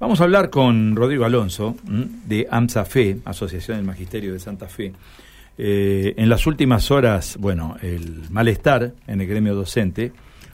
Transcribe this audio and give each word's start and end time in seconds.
Vamos 0.00 0.20
a 0.20 0.24
hablar 0.24 0.48
con 0.48 0.94
Rodrigo 0.94 1.24
Alonso 1.24 1.74
de 1.84 2.46
AMSAFE, 2.48 3.18
Asociación 3.24 3.78
del 3.78 3.86
Magisterio 3.86 4.32
de 4.32 4.38
Santa 4.38 4.68
Fe. 4.68 4.92
Eh, 5.58 6.14
en 6.16 6.28
las 6.28 6.46
últimas 6.46 6.92
horas, 6.92 7.36
bueno, 7.40 7.74
el 7.82 8.30
malestar 8.30 8.92
en 9.08 9.20
el 9.20 9.26
gremio 9.26 9.56
docente 9.56 10.12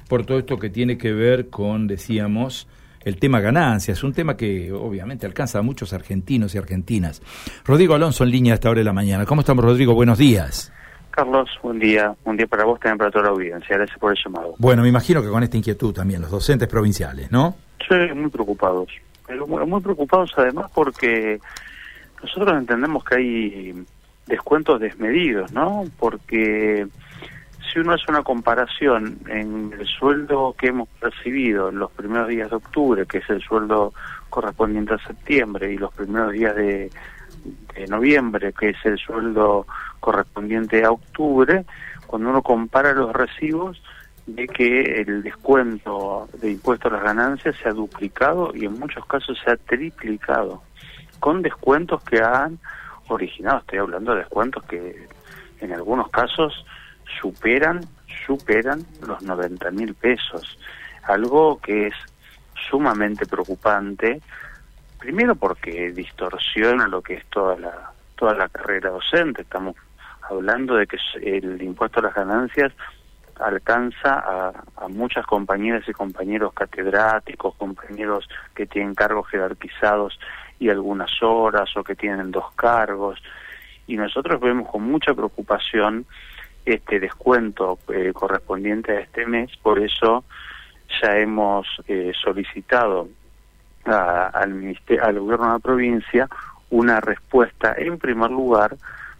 por 0.08 0.24
todo 0.24 0.38
esto 0.38 0.58
que 0.58 0.70
tiene 0.70 0.96
que 0.96 1.12
ver 1.12 1.50
con, 1.50 1.86
decíamos, 1.86 2.66
el 3.04 3.18
tema 3.18 3.40
ganancias, 3.40 4.02
un 4.02 4.14
tema 4.14 4.34
que 4.34 4.72
obviamente 4.72 5.26
alcanza 5.26 5.58
a 5.58 5.62
muchos 5.62 5.92
argentinos 5.92 6.54
y 6.54 6.58
argentinas. 6.58 7.20
Rodrigo 7.66 7.94
Alonso 7.94 8.24
en 8.24 8.30
línea 8.30 8.54
a 8.54 8.54
esta 8.54 8.70
hora 8.70 8.78
de 8.78 8.84
la 8.84 8.94
mañana. 8.94 9.26
¿Cómo 9.26 9.42
estamos, 9.42 9.62
Rodrigo? 9.62 9.92
Buenos 9.92 10.16
días. 10.16 10.72
Carlos, 11.10 11.50
buen 11.62 11.78
día. 11.78 12.16
Un 12.24 12.38
día 12.38 12.46
para 12.46 12.64
vos, 12.64 12.80
también 12.80 12.96
para 12.96 13.10
toda 13.10 13.24
la 13.24 13.30
audiencia. 13.32 13.76
Gracias 13.76 13.98
por 13.98 14.10
el 14.10 14.18
llamado. 14.24 14.54
Bueno, 14.56 14.80
me 14.80 14.88
imagino 14.88 15.20
que 15.20 15.28
con 15.28 15.42
esta 15.42 15.58
inquietud 15.58 15.92
también, 15.92 16.22
los 16.22 16.30
docentes 16.30 16.66
provinciales, 16.66 17.30
¿no? 17.30 17.56
Sí, 17.86 17.94
muy 18.14 18.30
preocupados 18.30 18.88
pero 19.26 19.46
muy 19.46 19.80
preocupados 19.80 20.32
además 20.36 20.70
porque 20.74 21.40
nosotros 22.22 22.58
entendemos 22.58 23.04
que 23.04 23.16
hay 23.16 23.84
descuentos 24.26 24.80
desmedidos, 24.80 25.52
¿no? 25.52 25.84
Porque 25.98 26.86
si 27.72 27.78
uno 27.80 27.92
hace 27.92 28.04
una 28.08 28.22
comparación 28.22 29.18
en 29.28 29.74
el 29.78 29.86
sueldo 29.86 30.54
que 30.58 30.68
hemos 30.68 30.88
percibido 31.00 31.68
en 31.68 31.78
los 31.78 31.90
primeros 31.92 32.28
días 32.28 32.50
de 32.50 32.56
octubre, 32.56 33.06
que 33.06 33.18
es 33.18 33.30
el 33.30 33.42
sueldo 33.42 33.92
correspondiente 34.30 34.94
a 34.94 35.06
septiembre, 35.06 35.72
y 35.72 35.78
los 35.78 35.92
primeros 35.92 36.32
días 36.32 36.54
de, 36.54 36.90
de 37.74 37.86
noviembre, 37.88 38.52
que 38.52 38.70
es 38.70 38.76
el 38.84 38.98
sueldo 38.98 39.66
correspondiente 40.00 40.84
a 40.84 40.92
octubre, 40.92 41.64
cuando 42.06 42.30
uno 42.30 42.42
compara 42.42 42.92
los 42.92 43.12
recibos, 43.12 43.82
de 44.26 44.46
que 44.46 45.02
el 45.02 45.22
descuento 45.22 46.28
de 46.40 46.52
impuestos 46.52 46.90
a 46.90 46.96
las 46.96 47.04
ganancias 47.04 47.56
se 47.62 47.68
ha 47.68 47.72
duplicado 47.72 48.52
y 48.54 48.64
en 48.64 48.78
muchos 48.78 49.04
casos 49.06 49.38
se 49.44 49.50
ha 49.50 49.56
triplicado, 49.56 50.62
con 51.20 51.42
descuentos 51.42 52.02
que 52.04 52.20
han 52.20 52.58
originado, 53.08 53.58
estoy 53.58 53.78
hablando 53.78 54.12
de 54.12 54.20
descuentos 54.20 54.64
que 54.64 55.08
en 55.60 55.72
algunos 55.72 56.10
casos 56.10 56.64
superan, 57.20 57.80
superan 58.26 58.84
los 59.06 59.22
90 59.22 59.70
mil 59.72 59.94
pesos, 59.94 60.58
algo 61.04 61.60
que 61.60 61.88
es 61.88 61.94
sumamente 62.70 63.26
preocupante, 63.26 64.22
primero 64.98 65.34
porque 65.34 65.92
distorsiona 65.92 66.88
lo 66.88 67.02
que 67.02 67.14
es 67.14 67.26
toda 67.26 67.58
la, 67.58 67.92
toda 68.16 68.34
la 68.34 68.48
carrera 68.48 68.90
docente, 68.90 69.42
estamos 69.42 69.76
hablando 70.22 70.76
de 70.76 70.86
que 70.86 70.96
el 71.22 71.60
impuesto 71.60 72.00
a 72.00 72.04
las 72.04 72.14
ganancias 72.14 72.72
alcanza 73.40 74.18
a, 74.18 74.64
a, 74.76 74.88
muchas 74.88 75.26
compañeras 75.26 75.88
y 75.88 75.92
compañeros 75.92 76.52
catedráticos, 76.52 77.54
compañeros 77.56 78.28
que 78.54 78.66
tienen 78.66 78.94
cargos 78.94 79.28
jerarquizados 79.28 80.18
y 80.58 80.68
algunas 80.68 81.10
horas 81.22 81.76
o 81.76 81.84
que 81.84 81.94
tienen 81.94 82.30
dos 82.30 82.52
cargos. 82.54 83.22
Y 83.86 83.96
nosotros 83.96 84.40
vemos 84.40 84.70
con 84.70 84.82
mucha 84.82 85.14
preocupación 85.14 86.06
este 86.64 86.98
descuento 86.98 87.78
eh, 87.92 88.12
correspondiente 88.14 88.92
a 88.92 89.00
este 89.00 89.26
mes, 89.26 89.50
por 89.62 89.78
eso 89.78 90.24
ya 91.02 91.16
hemos 91.18 91.66
eh, 91.86 92.12
solicitado 92.22 93.08
al, 93.84 94.50
ministerio, 94.50 95.04
al 95.04 95.20
gobierno 95.20 95.46
de 95.46 95.52
la 95.52 95.58
provincia 95.58 96.28
una 96.70 97.00
respuesta 97.00 97.74
en 97.76 97.98
primer 97.98 98.30
lugar 98.30 98.76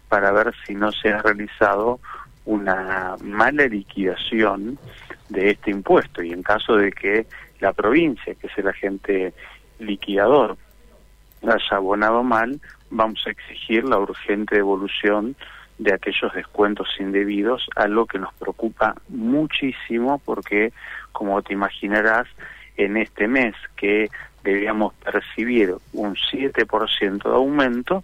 para 0.09 0.31
ver 0.31 0.53
si 0.65 0.73
no 0.73 0.91
se 0.91 1.09
ha 1.09 1.21
realizado 1.21 1.99
una 2.45 3.15
mala 3.21 3.65
liquidación 3.65 4.77
de 5.29 5.51
este 5.51 5.71
impuesto 5.71 6.21
y 6.21 6.31
en 6.31 6.43
caso 6.43 6.75
de 6.75 6.91
que 6.91 7.25
la 7.59 7.73
provincia, 7.73 8.35
que 8.35 8.47
es 8.47 8.57
el 8.57 8.67
agente 8.67 9.33
liquidador, 9.79 10.57
haya 11.43 11.77
abonado 11.77 12.23
mal, 12.23 12.59
vamos 12.89 13.23
a 13.25 13.31
exigir 13.31 13.83
la 13.83 13.97
urgente 13.97 14.55
devolución 14.55 15.35
de 15.77 15.93
aquellos 15.93 16.33
descuentos 16.33 16.87
indebidos, 16.99 17.67
algo 17.75 18.05
que 18.05 18.19
nos 18.19 18.33
preocupa 18.35 18.95
muchísimo 19.09 20.21
porque, 20.23 20.71
como 21.11 21.41
te 21.41 21.53
imaginarás, 21.53 22.27
en 22.77 22.97
este 22.97 23.27
mes 23.27 23.55
que 23.75 24.09
debíamos 24.43 24.93
percibir 24.95 25.75
un 25.93 26.15
7% 26.15 27.23
de 27.23 27.35
aumento, 27.35 28.03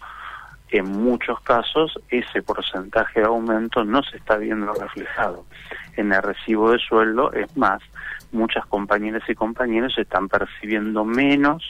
en 0.71 0.85
muchos 0.85 1.39
casos 1.41 1.99
ese 2.09 2.41
porcentaje 2.41 3.19
de 3.19 3.27
aumento 3.27 3.83
no 3.83 4.01
se 4.03 4.17
está 4.17 4.37
viendo 4.37 4.73
reflejado 4.73 5.45
en 5.97 6.11
el 6.13 6.21
recibo 6.21 6.71
de 6.71 6.79
sueldo, 6.79 7.31
es 7.33 7.55
más, 7.57 7.81
muchas 8.31 8.65
compañeras 8.65 9.23
y 9.27 9.35
compañeros 9.35 9.97
están 9.97 10.29
percibiendo 10.29 11.03
menos 11.03 11.63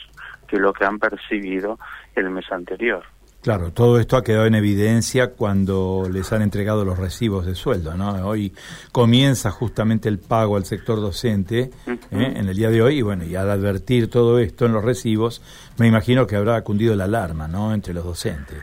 que 0.46 0.58
lo 0.58 0.72
que 0.72 0.84
han 0.84 0.98
percibido 0.98 1.78
el 2.14 2.30
mes 2.30 2.50
anterior. 2.52 3.04
Claro, 3.42 3.72
todo 3.72 3.98
esto 3.98 4.16
ha 4.16 4.22
quedado 4.22 4.46
en 4.46 4.54
evidencia 4.54 5.32
cuando 5.32 6.08
les 6.08 6.32
han 6.32 6.42
entregado 6.42 6.84
los 6.84 6.96
recibos 6.96 7.44
de 7.44 7.56
sueldo, 7.56 7.96
¿no? 7.96 8.28
Hoy 8.28 8.52
comienza 8.92 9.50
justamente 9.50 10.08
el 10.08 10.20
pago 10.20 10.56
al 10.56 10.64
sector 10.64 11.00
docente 11.00 11.70
¿eh? 11.88 12.00
en 12.12 12.48
el 12.48 12.56
día 12.56 12.70
de 12.70 12.82
hoy 12.82 12.98
y 12.98 13.02
bueno, 13.02 13.24
y 13.24 13.34
al 13.34 13.50
advertir 13.50 14.08
todo 14.08 14.38
esto 14.38 14.66
en 14.66 14.72
los 14.72 14.84
recibos, 14.84 15.42
me 15.76 15.88
imagino 15.88 16.24
que 16.28 16.36
habrá 16.36 16.62
cundido 16.62 16.94
la 16.94 17.04
alarma, 17.04 17.48
¿no? 17.48 17.74
Entre 17.74 17.92
los 17.92 18.04
docentes. 18.04 18.62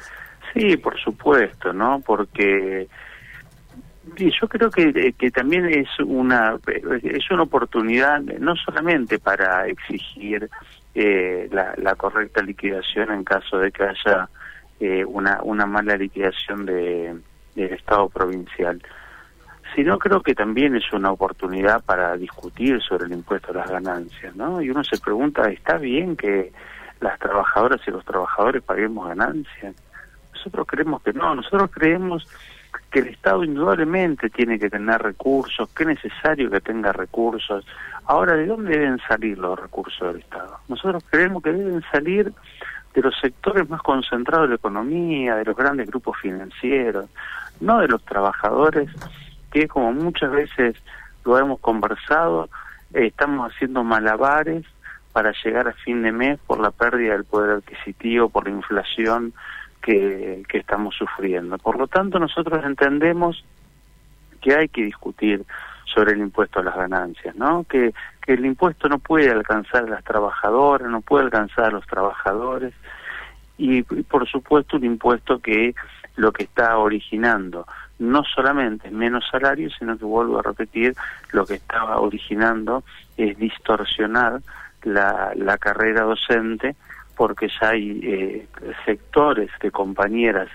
Sí, 0.59 0.75
por 0.75 1.00
supuesto, 1.00 1.72
¿no? 1.72 2.02
Porque 2.06 2.88
yo 4.18 4.47
creo 4.50 4.70
que, 4.70 5.14
que 5.18 5.31
también 5.31 5.70
es 5.70 5.88
una 6.00 6.58
es 7.03 7.31
una 7.31 7.44
oportunidad 7.44 8.20
no 8.20 8.56
solamente 8.58 9.20
para 9.20 9.68
exigir 9.68 10.50
eh, 10.96 11.47
la, 11.52 11.75
la, 11.78 11.96
correcta 11.96 12.42
liquidación 12.42 13.12
en 13.12 13.24
caso 13.24 13.59
de 13.59 13.72
que 13.72 13.84
haya 13.84 14.28
eh, 14.81 15.06
una 15.06 15.40
una 15.44 15.66
mala 15.66 15.96
liquidación 15.96 16.66
de 16.66 17.16
del 17.56 17.74
Estado 17.74 18.09
provincial, 18.09 18.81
sino 19.76 19.97
creo 19.97 20.22
que 20.22 20.36
también 20.36 20.76
es 20.76 20.91
una 20.91 21.12
oportunidad 21.12 21.81
para 21.86 22.18
discutir 22.18 22.81
sobre 22.81 23.06
el 23.06 23.14
impuesto 23.14 23.52
a 23.52 23.59
las 23.59 23.70
ganancias, 23.70 24.36
¿no? 24.36 24.62
Y 24.62 24.70
uno 24.70 24.84
se 24.84 24.97
pregunta, 24.97 25.50
¿está 25.50 25.78
bien 25.78 26.18
que 26.18 26.52
las 27.00 27.18
trabajadoras 27.18 27.80
y 27.88 27.91
los 27.91 28.03
trabajadores 28.03 28.62
paguemos 28.62 29.08
ganancias? 29.08 29.76
Nosotros 30.39 30.67
creemos 30.67 31.01
que 31.03 31.13
no, 31.13 31.35
nosotros 31.35 31.69
creemos 31.73 32.25
que 32.91 33.00
el 33.00 33.07
Estado 33.09 33.44
indudablemente 33.44 34.29
tiene 34.29 34.57
que 34.57 34.69
tener 34.69 35.01
recursos, 35.01 35.69
que 35.69 35.83
es 35.83 35.89
necesario 35.89 36.50
que 36.50 36.61
tenga 36.61 36.94
recursos. 36.94 37.66
Ahora, 38.05 38.35
¿de 38.35 38.47
dónde 38.47 38.72
deben 38.72 38.99
salir 39.07 39.38
los 39.38 39.59
recursos 39.59 39.99
del 40.13 40.22
Estado? 40.22 40.57
Nosotros 40.69 41.03
creemos 41.09 41.44
que 41.44 41.51
deben 41.51 41.83
salir 41.91 42.33
de 42.94 43.01
los 43.01 43.13
sectores 43.19 43.69
más 43.69 43.81
concentrados 43.81 44.47
de 44.47 44.49
la 44.49 44.55
economía, 44.55 45.35
de 45.35 45.45
los 45.45 45.55
grandes 45.55 45.88
grupos 45.88 46.17
financieros, 46.22 47.07
no 47.59 47.79
de 47.79 47.88
los 47.89 48.03
trabajadores 48.05 48.89
que, 49.51 49.67
como 49.67 49.91
muchas 49.94 50.31
veces 50.31 50.75
lo 51.25 51.38
hemos 51.38 51.59
conversado, 51.59 52.49
eh, 52.94 53.07
estamos 53.07 53.51
haciendo 53.51 53.83
malabares 53.83 54.66
para 55.11 55.33
llegar 55.44 55.67
a 55.67 55.73
fin 55.73 56.01
de 56.01 56.11
mes 56.11 56.39
por 56.47 56.59
la 56.59 56.72
pérdida 56.72 57.13
del 57.13 57.25
poder 57.25 57.57
adquisitivo, 57.57 58.29
por 58.29 58.47
la 58.47 58.55
inflación, 58.55 59.33
que, 59.81 60.44
estamos 60.53 60.95
sufriendo. 60.95 61.57
Por 61.57 61.78
lo 61.78 61.88
tanto, 61.88 62.19
nosotros 62.19 62.63
entendemos 62.63 63.44
que 64.41 64.56
hay 64.56 64.67
que 64.69 64.84
discutir 64.84 65.44
sobre 65.85 66.13
el 66.13 66.19
impuesto 66.19 66.59
a 66.59 66.63
las 66.63 66.75
ganancias, 66.75 67.35
¿no? 67.35 67.63
Que, 67.63 67.94
que 68.22 68.34
el 68.34 68.45
impuesto 68.45 68.88
no 68.88 69.00
puede 69.00 69.31
alcanzar 69.31 69.85
a 69.85 69.90
las 69.90 70.03
trabajadoras, 70.03 70.90
no 70.90 71.01
puede 71.01 71.25
alcanzar 71.25 71.66
a 71.66 71.72
los 71.72 71.85
trabajadores 71.88 72.73
y, 73.59 73.84
por 73.84 74.28
supuesto 74.28 74.78
un 74.78 74.85
impuesto 74.85 75.40
que 75.40 75.75
lo 76.16 76.31
que 76.31 76.44
está 76.44 76.78
originando 76.78 77.67
no 78.00 78.23
solamente 78.23 78.90
menos 78.90 79.25
salarios, 79.29 79.75
sino 79.78 79.97
que 79.97 80.06
vuelvo 80.06 80.40
a 80.40 80.41
repetir, 80.41 80.96
lo 81.34 81.46
que 81.46 81.56
estaba 81.56 82.00
originando 82.00 82.84
es 83.17 83.38
distorsionar 83.38 84.41
la, 84.84 85.34
la 85.35 85.57
carrera 85.57 86.03
docente 86.03 86.78
porque 87.19 87.50
ya 87.59 87.72
hay 87.72 87.99
eh, 88.02 88.47
sectores 88.85 89.49
de 89.61 89.72
compañeras 89.72 90.47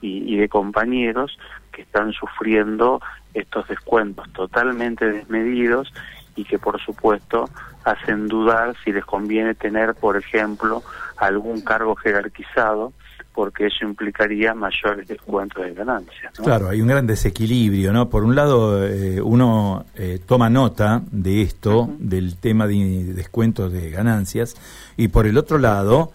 y, 0.00 0.36
de 0.36 0.48
compañeros 0.48 1.36
que 1.72 1.82
están 1.82 2.12
sufriendo 2.12 3.00
estos 3.34 3.66
descuentos 3.66 4.32
totalmente 4.32 5.04
desmedidos 5.04 5.92
y 6.36 6.44
que 6.44 6.60
por 6.60 6.80
supuesto 6.80 7.50
hacen 7.82 8.28
dudar 8.28 8.76
si 8.84 8.92
les 8.92 9.04
conviene 9.04 9.56
tener, 9.56 9.96
por 9.96 10.16
ejemplo, 10.16 10.84
algún 11.16 11.60
cargo 11.60 11.96
jerarquizado 11.96 12.92
porque 13.34 13.66
eso 13.66 13.84
implicaría 13.84 14.54
mayores 14.54 15.08
descuentos 15.08 15.64
de 15.64 15.74
ganancias. 15.74 16.34
Claro, 16.34 16.68
hay 16.68 16.82
un 16.82 16.88
gran 16.88 17.06
desequilibrio, 17.06 17.92
¿no? 17.92 18.08
Por 18.08 18.24
un 18.24 18.34
lado, 18.34 18.86
eh, 18.86 19.20
uno 19.20 19.86
eh, 19.96 20.20
toma 20.24 20.50
nota 20.50 21.02
de 21.10 21.42
esto, 21.42 21.88
del 21.98 22.36
tema 22.36 22.66
de 22.66 23.12
descuentos 23.14 23.72
de 23.72 23.90
ganancias, 23.90 24.54
y 24.96 25.08
por 25.08 25.26
el 25.26 25.38
otro 25.38 25.58
lado, 25.58 26.12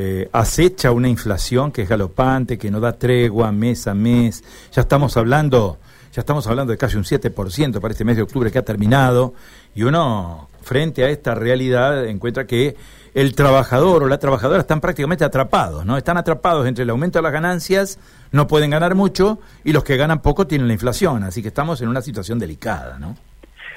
eh, 0.00 0.28
acecha 0.32 0.92
una 0.92 1.08
inflación 1.08 1.72
que 1.72 1.82
es 1.82 1.88
galopante, 1.88 2.56
que 2.56 2.70
no 2.70 2.78
da 2.78 2.92
tregua 2.92 3.50
mes 3.50 3.88
a 3.88 3.94
mes. 3.94 4.44
Ya 4.70 4.82
estamos 4.82 5.16
hablando, 5.16 5.78
ya 6.12 6.20
estamos 6.20 6.46
hablando 6.46 6.70
de 6.70 6.78
casi 6.78 6.96
un 6.96 7.02
7% 7.02 7.80
para 7.80 7.90
este 7.90 8.04
mes 8.04 8.14
de 8.14 8.22
octubre 8.22 8.52
que 8.52 8.60
ha 8.60 8.64
terminado, 8.64 9.34
y 9.74 9.82
uno 9.82 10.50
frente 10.62 11.02
a 11.02 11.08
esta 11.08 11.34
realidad 11.34 12.06
encuentra 12.06 12.46
que 12.46 12.76
el 13.12 13.34
trabajador 13.34 14.04
o 14.04 14.06
la 14.06 14.18
trabajadora 14.18 14.60
están 14.60 14.80
prácticamente 14.80 15.24
atrapados, 15.24 15.84
¿no? 15.84 15.96
Están 15.96 16.16
atrapados 16.16 16.68
entre 16.68 16.84
el 16.84 16.90
aumento 16.90 17.18
de 17.18 17.24
las 17.24 17.32
ganancias, 17.32 17.98
no 18.30 18.46
pueden 18.46 18.70
ganar 18.70 18.94
mucho, 18.94 19.40
y 19.64 19.72
los 19.72 19.82
que 19.82 19.96
ganan 19.96 20.22
poco 20.22 20.46
tienen 20.46 20.68
la 20.68 20.74
inflación, 20.74 21.24
así 21.24 21.42
que 21.42 21.48
estamos 21.48 21.82
en 21.82 21.88
una 21.88 22.02
situación 22.02 22.38
delicada, 22.38 23.00
¿no? 23.00 23.16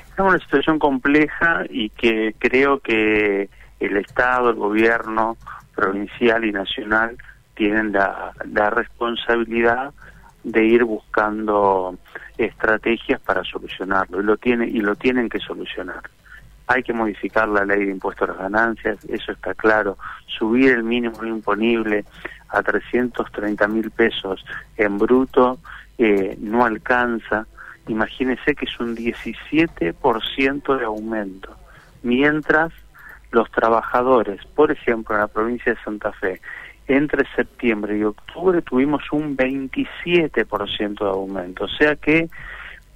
Estamos 0.08 0.34
en 0.34 0.36
una 0.36 0.46
situación 0.46 0.78
compleja 0.78 1.64
y 1.68 1.90
que 1.90 2.36
creo 2.38 2.80
que 2.80 3.50
el 3.80 3.98
Estado, 3.98 4.52
el 4.52 4.58
gobierno 4.58 5.36
provincial 5.82 6.46
y 6.46 6.52
nacional 6.52 7.18
tienen 7.56 7.92
la, 7.92 8.34
responsabilidad 8.70 9.92
de 10.44 10.64
ir 10.64 10.84
buscando 10.84 11.98
estrategias 12.38 13.20
para 13.22 13.44
solucionarlo 13.44 14.22
y 14.22 14.24
lo 14.24 14.38
tiene 14.38 14.68
y 14.68 14.80
lo 14.80 14.96
tienen 14.96 15.28
que 15.28 15.40
solucionar. 15.40 16.04
Hay 16.68 16.84
que 16.84 16.94
modificar 16.94 17.48
la 17.50 17.66
ley 17.66 17.86
de 17.86 17.92
impuestos 17.92 18.30
a 18.30 18.34
las 18.34 18.42
ganancias, 18.42 19.04
eso 19.06 19.32
está 19.32 19.56
claro. 19.56 19.98
Subir 20.28 20.72
el 20.72 20.84
mínimo 20.84 21.24
imponible 21.26 22.06
a 22.50 22.62
330 22.62 23.68
mil 23.68 23.90
pesos 23.90 24.46
en 24.78 25.00
bruto 25.00 25.58
eh, 25.98 26.38
no 26.40 26.64
alcanza. 26.64 27.48
Imagínese 27.88 28.54
que 28.54 28.66
es 28.66 28.80
un 28.80 28.96
17% 28.96 30.78
de 30.78 30.86
aumento. 30.86 31.56
Mientras 32.04 32.72
los 33.32 33.50
trabajadores, 33.52 34.46
por 34.56 34.72
ejemplo, 34.72 35.16
en 35.16 35.22
la 35.22 35.28
provincia 35.28 35.74
de 35.74 35.82
Santa 35.84 36.12
Fe, 36.14 36.42
entre 36.88 37.26
septiembre 37.36 37.98
y 37.98 38.04
octubre 38.04 38.62
tuvimos 38.62 39.04
un 39.12 39.38
27% 39.38 41.00
de 41.00 41.10
aumento. 41.10 41.66
O 41.66 41.70
sea 41.70 41.96
que 41.96 42.30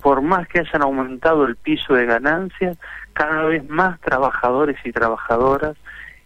por 0.01 0.21
más 0.21 0.47
que 0.47 0.59
hayan 0.59 0.83
aumentado 0.83 1.45
el 1.45 1.55
piso 1.55 1.93
de 1.93 2.05
ganancias, 2.05 2.77
cada 3.13 3.45
vez 3.45 3.67
más 3.69 3.99
trabajadores 4.01 4.77
y 4.83 4.91
trabajadoras 4.91 5.77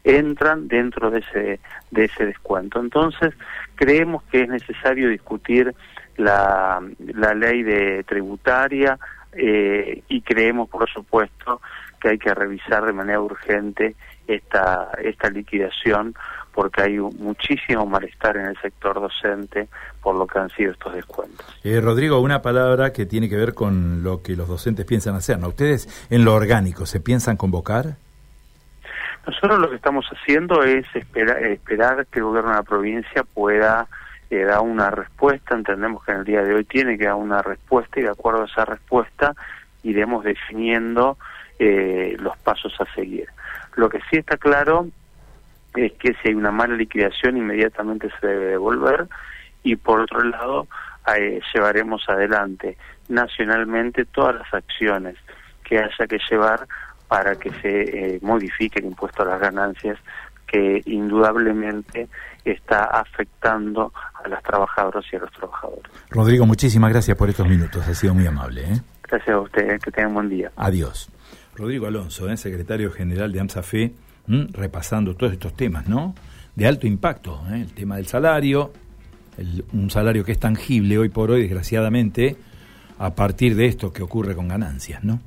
entran 0.03 0.67
dentro 0.67 1.11
de 1.11 1.19
ese 1.19 1.59
de 1.91 2.05
ese 2.05 2.25
descuento. 2.25 2.79
Entonces, 2.79 3.33
creemos 3.75 4.23
que 4.23 4.41
es 4.41 4.49
necesario 4.49 5.09
discutir 5.09 5.73
la, 6.17 6.81
la 6.99 7.33
ley 7.33 7.63
de 7.63 8.03
tributaria 8.03 8.97
eh, 9.33 10.03
y 10.07 10.21
creemos, 10.21 10.69
por 10.69 10.89
supuesto, 10.89 11.61
que 11.99 12.09
hay 12.09 12.17
que 12.17 12.33
revisar 12.33 12.85
de 12.85 12.93
manera 12.93 13.19
urgente 13.19 13.95
esta 14.27 14.91
esta 15.01 15.29
liquidación 15.29 16.15
porque 16.53 16.81
hay 16.81 16.97
muchísimo 16.99 17.85
malestar 17.85 18.37
en 18.37 18.47
el 18.47 18.57
sector 18.61 18.99
docente 18.99 19.69
por 20.01 20.15
lo 20.15 20.27
que 20.27 20.39
han 20.39 20.49
sido 20.49 20.71
estos 20.71 20.93
descuentos. 20.93 21.45
Eh, 21.63 21.79
Rodrigo, 21.79 22.19
una 22.19 22.41
palabra 22.41 22.91
que 22.91 23.05
tiene 23.05 23.29
que 23.29 23.37
ver 23.37 23.53
con 23.53 24.03
lo 24.03 24.21
que 24.21 24.35
los 24.35 24.47
docentes 24.47 24.85
piensan 24.85 25.15
hacer. 25.15 25.39
¿no? 25.39 25.49
¿Ustedes 25.49 25.87
en 26.09 26.25
lo 26.25 26.33
orgánico 26.33 26.85
se 26.85 26.99
piensan 26.99 27.37
convocar? 27.37 27.95
Nosotros 29.25 29.59
lo 29.59 29.69
que 29.69 29.75
estamos 29.75 30.05
haciendo 30.07 30.63
es 30.63 30.85
esperar, 30.95 31.43
esperar 31.43 32.07
que 32.07 32.19
el 32.19 32.25
gobierno 32.25 32.49
de 32.49 32.57
la 32.57 32.63
provincia 32.63 33.23
pueda 33.23 33.87
eh, 34.29 34.43
dar 34.43 34.61
una 34.61 34.89
respuesta. 34.91 35.55
Entendemos 35.55 36.03
que 36.03 36.11
en 36.11 36.17
el 36.19 36.25
día 36.25 36.41
de 36.41 36.55
hoy 36.55 36.65
tiene 36.65 36.97
que 36.97 37.05
dar 37.05 37.15
una 37.15 37.41
respuesta 37.41 37.99
y 37.99 38.03
de 38.03 38.09
acuerdo 38.09 38.41
a 38.41 38.45
esa 38.45 38.65
respuesta 38.65 39.35
iremos 39.83 40.23
definiendo 40.23 41.17
eh, 41.59 42.15
los 42.19 42.37
pasos 42.37 42.73
a 42.79 42.85
seguir. 42.95 43.27
Lo 43.75 43.89
que 43.89 43.99
sí 44.09 44.17
está 44.17 44.37
claro 44.37 44.87
es 45.75 45.91
que 45.93 46.13
si 46.15 46.29
hay 46.29 46.33
una 46.33 46.51
mala 46.51 46.75
liquidación 46.75 47.37
inmediatamente 47.37 48.09
se 48.19 48.27
debe 48.27 48.45
devolver 48.45 49.07
y 49.63 49.75
por 49.75 49.99
otro 49.99 50.23
lado 50.23 50.67
eh, 51.15 51.39
llevaremos 51.53 52.07
adelante 52.07 52.77
nacionalmente 53.07 54.05
todas 54.05 54.35
las 54.35 54.53
acciones 54.53 55.15
que 55.63 55.79
haya 55.79 56.07
que 56.07 56.19
llevar 56.29 56.67
para 57.07 57.35
que 57.35 57.51
se 57.61 58.15
eh, 58.15 58.19
modifique 58.21 58.79
el 58.79 58.85
impuesto 58.85 59.23
a 59.23 59.25
las 59.25 59.39
ganancias 59.39 59.97
que 60.47 60.81
indudablemente 60.85 62.07
está 62.43 62.85
afectando 62.85 63.91
a 64.23 64.27
las 64.27 64.41
trabajadoras 64.43 65.05
y 65.11 65.15
a 65.15 65.19
los 65.19 65.31
trabajadores. 65.31 65.83
Rodrigo, 66.09 66.45
muchísimas 66.45 66.91
gracias 66.91 67.17
por 67.17 67.29
estos 67.29 67.47
minutos, 67.47 67.87
ha 67.87 67.93
sido 67.93 68.13
muy 68.13 68.25
amable. 68.25 68.61
¿eh? 68.61 68.81
Gracias 69.03 69.35
a 69.35 69.39
ustedes, 69.39 69.81
que 69.81 69.91
tengan 69.91 70.13
buen 70.13 70.29
día. 70.29 70.51
Adiós. 70.55 71.09
Rodrigo 71.59 71.87
Alonso, 71.87 72.35
secretario 72.37 72.89
general 72.89 73.33
de 73.33 73.41
AMSAFE 73.41 73.93
repasando 74.53 75.15
todos 75.15 75.33
estos 75.33 75.53
temas, 75.53 75.87
¿no? 75.87 76.15
De 76.55 76.65
alto 76.65 76.87
impacto, 76.87 77.41
¿eh? 77.51 77.61
el 77.61 77.73
tema 77.73 77.97
del 77.97 78.07
salario, 78.07 78.71
un 79.73 79.89
salario 79.89 80.23
que 80.23 80.31
es 80.31 80.39
tangible 80.39 80.97
hoy 80.97 81.09
por 81.09 81.31
hoy, 81.31 81.41
desgraciadamente, 81.41 82.37
a 82.97 83.13
partir 83.13 83.55
de 83.55 83.65
esto 83.65 83.91
que 83.91 84.03
ocurre 84.03 84.35
con 84.35 84.47
ganancias, 84.47 85.03
¿no? 85.03 85.19